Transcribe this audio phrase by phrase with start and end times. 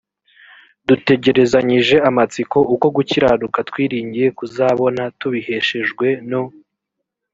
[0.87, 6.43] dutegerezanyije amatsiko uko gukiranuka twiringiye kuzabona tubiheshejwe no